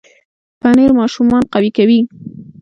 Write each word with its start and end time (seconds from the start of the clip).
پنېر 0.61 0.91
ماشومان 0.99 1.43
قوي 1.53 1.71
کوي. 1.77 1.99